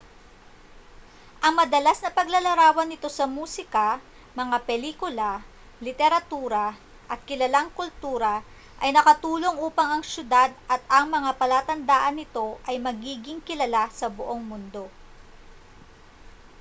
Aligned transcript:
ang 1.45 1.53
madalas 1.61 1.97
na 2.01 2.09
paglalarawan 2.17 2.87
nito 2.89 3.05
sa 3.17 3.25
musika 3.37 3.87
mga 4.39 4.57
pelikula 4.67 5.31
literatura 5.85 6.65
at 7.13 7.19
kilalang 7.27 7.69
kultura 7.77 8.35
ay 8.83 8.89
nakatulong 8.93 9.57
upang 9.67 9.89
ang 10.01 10.01
syudad 10.13 10.49
at 10.73 10.81
ang 10.97 11.05
mga 11.15 11.31
palatandaan 11.41 12.15
nito 12.19 12.47
ay 12.69 12.75
magiging 12.87 13.37
kilala 13.47 13.83
sa 13.99 14.07
buong 14.15 14.41
mundo 14.51 14.83